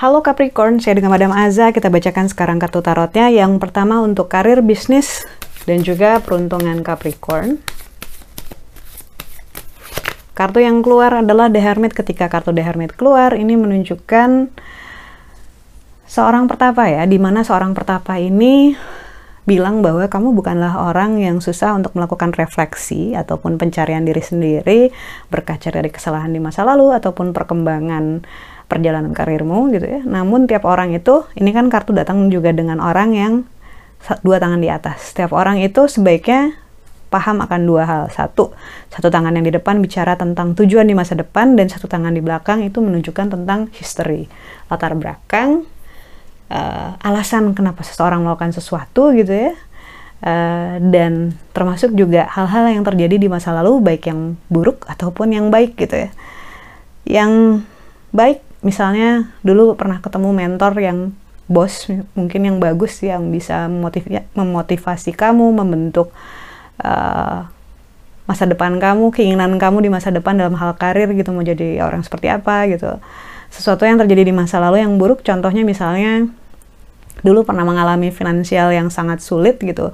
[0.00, 1.70] Halo Capricorn, saya dengan Madam Aza.
[1.70, 3.30] Kita bacakan sekarang kartu tarotnya.
[3.30, 5.22] Yang pertama untuk karir, bisnis,
[5.62, 7.62] dan juga peruntungan Capricorn.
[10.34, 11.94] Kartu yang keluar adalah The Hermit.
[11.94, 14.50] Ketika kartu The Hermit keluar, ini menunjukkan
[16.10, 18.74] seorang pertapa ya, di mana seorang pertapa ini
[19.48, 24.80] bilang bahwa kamu bukanlah orang yang susah untuk melakukan refleksi ataupun pencarian diri sendiri,
[25.32, 28.24] berkaca dari kesalahan di masa lalu ataupun perkembangan
[28.70, 30.00] perjalanan karirmu gitu ya.
[30.06, 33.34] Namun tiap orang itu, ini kan kartu datang juga dengan orang yang
[34.22, 35.12] dua tangan di atas.
[35.12, 36.54] Setiap orang itu sebaiknya
[37.10, 38.02] paham akan dua hal.
[38.14, 38.54] Satu,
[38.88, 42.22] satu tangan yang di depan bicara tentang tujuan di masa depan dan satu tangan di
[42.22, 44.30] belakang itu menunjukkan tentang history,
[44.70, 45.66] latar belakang,
[46.50, 49.52] uh, alasan kenapa seseorang melakukan sesuatu gitu ya.
[50.20, 55.48] Uh, dan termasuk juga hal-hal yang terjadi di masa lalu baik yang buruk ataupun yang
[55.48, 56.10] baik gitu ya.
[57.08, 57.64] Yang
[58.12, 61.16] baik misalnya dulu pernah ketemu mentor yang
[61.50, 63.66] bos mungkin yang bagus yang bisa
[64.36, 66.14] memotivasi kamu membentuk
[66.84, 67.50] uh,
[68.30, 72.06] masa depan kamu keinginan kamu di masa depan dalam hal karir gitu mau jadi orang
[72.06, 73.02] seperti apa gitu
[73.50, 76.30] sesuatu yang terjadi di masa lalu yang buruk contohnya misalnya
[77.20, 79.92] dulu pernah mengalami finansial yang sangat sulit gitu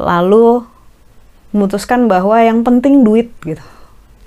[0.00, 0.64] lalu
[1.50, 3.62] memutuskan bahwa yang penting duit gitu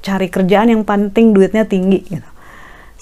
[0.04, 2.34] cari kerjaan yang penting duitnya tinggi gitu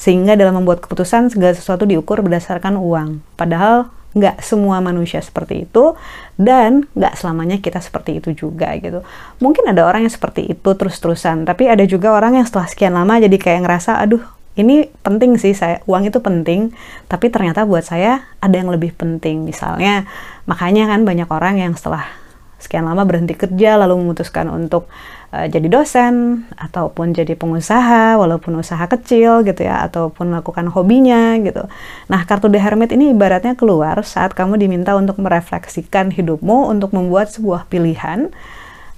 [0.01, 3.21] sehingga dalam membuat keputusan segala sesuatu diukur berdasarkan uang.
[3.37, 5.93] Padahal nggak semua manusia seperti itu
[6.41, 9.05] dan nggak selamanya kita seperti itu juga gitu.
[9.37, 13.21] Mungkin ada orang yang seperti itu terus-terusan, tapi ada juga orang yang setelah sekian lama
[13.21, 14.25] jadi kayak ngerasa, aduh
[14.59, 16.75] ini penting sih saya uang itu penting,
[17.07, 19.47] tapi ternyata buat saya ada yang lebih penting.
[19.47, 20.03] Misalnya
[20.43, 22.21] makanya kan banyak orang yang setelah
[22.61, 24.85] sekian lama berhenti kerja lalu memutuskan untuk
[25.33, 31.65] uh, jadi dosen ataupun jadi pengusaha walaupun usaha kecil gitu ya ataupun melakukan hobinya gitu.
[32.05, 37.33] Nah, kartu The Hermit ini ibaratnya keluar saat kamu diminta untuk merefleksikan hidupmu untuk membuat
[37.33, 38.29] sebuah pilihan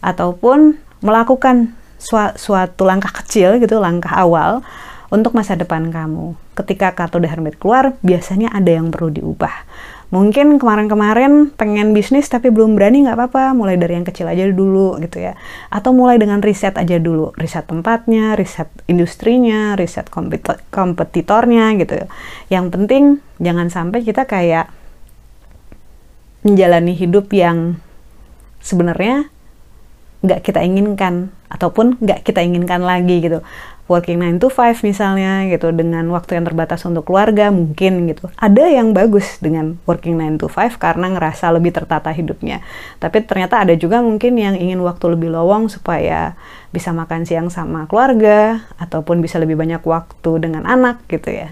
[0.04, 1.72] ataupun melakukan
[2.36, 4.60] suatu langkah kecil gitu, langkah awal
[5.14, 6.34] untuk masa depan kamu.
[6.58, 9.54] Ketika kartu The Hermit keluar, biasanya ada yang perlu diubah.
[10.10, 13.54] Mungkin kemarin-kemarin pengen bisnis tapi belum berani nggak apa-apa.
[13.54, 15.38] Mulai dari yang kecil aja dulu gitu ya.
[15.74, 17.34] Atau mulai dengan riset aja dulu.
[17.34, 20.10] Riset tempatnya riset industrinya riset
[20.70, 22.10] kompetitornya gitu.
[22.50, 23.04] Yang penting
[23.42, 24.70] jangan sampai kita kayak
[26.46, 27.82] menjalani hidup yang
[28.62, 29.34] sebenarnya
[30.24, 33.44] nggak kita inginkan ataupun nggak kita inginkan lagi gitu
[33.92, 38.32] working 9 to 5 misalnya gitu dengan waktu yang terbatas untuk keluarga mungkin gitu.
[38.40, 42.64] Ada yang bagus dengan working 9 to 5 karena ngerasa lebih tertata hidupnya.
[43.04, 46.40] Tapi ternyata ada juga mungkin yang ingin waktu lebih lowong supaya
[46.72, 51.52] bisa makan siang sama keluarga ataupun bisa lebih banyak waktu dengan anak gitu ya.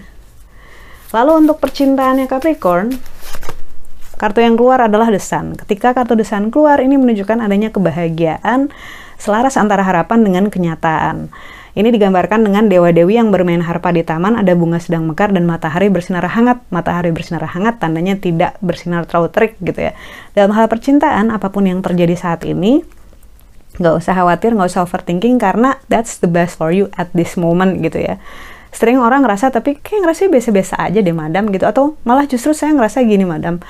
[1.12, 2.96] Lalu untuk percintaannya Capricorn,
[4.22, 5.58] kartu yang keluar adalah desan.
[5.58, 8.70] Ketika kartu desan keluar, ini menunjukkan adanya kebahagiaan
[9.18, 11.34] selaras antara harapan dengan kenyataan.
[11.72, 15.90] Ini digambarkan dengan dewa-dewi yang bermain harpa di taman, ada bunga sedang mekar dan matahari
[15.90, 16.62] bersinar hangat.
[16.70, 19.96] Matahari bersinar hangat tandanya tidak bersinar terlalu terik gitu ya.
[20.38, 22.84] Dalam hal percintaan, apa pun yang terjadi saat ini,
[23.80, 27.80] nggak usah khawatir, nggak usah overthinking karena that's the best for you at this moment
[27.80, 28.20] gitu ya.
[28.72, 32.76] Sering orang ngerasa tapi kayak ngerasa biasa-biasa aja deh madam gitu atau malah justru saya
[32.76, 33.64] ngerasa gini madam.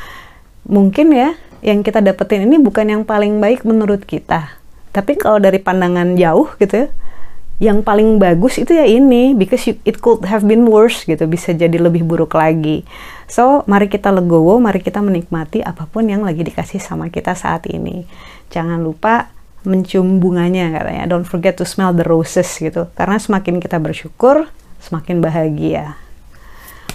[0.67, 4.59] Mungkin ya yang kita dapetin ini bukan yang paling baik menurut kita.
[4.93, 6.89] Tapi kalau dari pandangan jauh gitu ya,
[7.63, 11.55] yang paling bagus itu ya ini because you, it could have been worse gitu bisa
[11.55, 12.83] jadi lebih buruk lagi.
[13.31, 17.71] So mari kita legowo mari kita menikmati apa pun yang lagi dikasih sama kita saat
[17.71, 18.03] ini.
[18.51, 19.31] Jangan lupa
[19.63, 21.07] mencium bunganya katanya.
[21.07, 22.91] Don't forget to smell the roses gitu.
[22.99, 24.51] Karena semakin kita bersyukur
[24.83, 25.95] semakin bahagia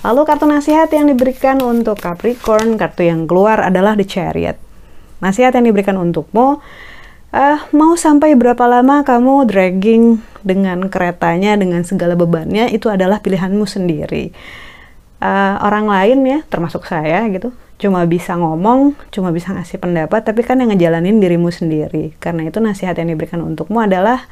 [0.07, 4.55] lalu kartu nasihat yang diberikan untuk Capricorn kartu yang keluar adalah the chariot
[5.19, 6.63] nasihat yang diberikan untukmu
[7.33, 13.67] uh, mau sampai berapa lama kamu dragging dengan keretanya dengan segala bebannya itu adalah pilihanmu
[13.67, 14.31] sendiri.
[15.17, 17.49] Uh, orang lain ya, termasuk saya gitu,
[17.81, 22.13] cuma bisa ngomong, cuma bisa ngasih pendapat, tapi kan yang ngejalanin dirimu sendiri.
[22.21, 24.29] Karena itu nasihat yang diberikan untukmu adalah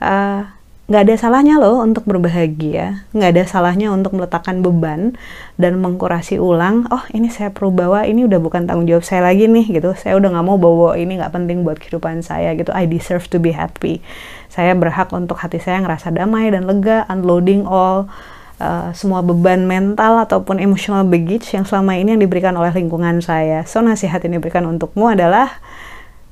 [0.00, 0.48] uh,
[0.88, 5.20] nggak ada salahnya loh untuk berbahagia, nggak ada salahnya untuk meletakkan beban
[5.60, 6.88] dan mengkurasi ulang.
[6.88, 9.92] Oh ini saya perlu bawa, ini udah bukan tanggung jawab saya lagi nih gitu.
[10.00, 12.72] Saya udah nggak mau bawa ini nggak penting buat kehidupan saya gitu.
[12.72, 14.00] I deserve to be happy.
[14.48, 18.08] Saya berhak untuk hati saya ngerasa damai dan lega, unloading all
[18.56, 23.68] uh, semua beban mental ataupun emotional baggage yang selama ini yang diberikan oleh lingkungan saya.
[23.68, 25.60] So nasihat yang diberikan untukmu adalah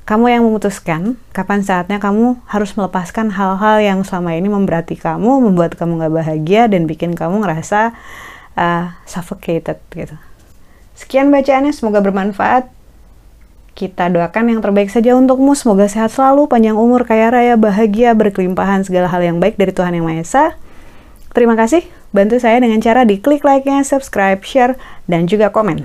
[0.06, 5.74] kamu yang memutuskan kapan saatnya kamu harus melepaskan hal-hal yang selama ini memberati kamu, membuat
[5.74, 7.90] kamu gak bahagia dan bikin kamu ngerasa
[8.54, 10.14] uh, suffocated gitu.
[10.94, 12.70] Sekian bacaannya, semoga bermanfaat.
[13.76, 15.52] Kita doakan yang terbaik saja untukmu.
[15.52, 19.92] Semoga sehat selalu, panjang umur, kaya raya, bahagia, berkelimpahan segala hal yang baik dari Tuhan
[19.92, 20.44] Yang Maha Esa.
[21.36, 21.84] Terima kasih,
[22.16, 25.84] bantu saya dengan cara diklik like-nya, subscribe, share, dan juga komen.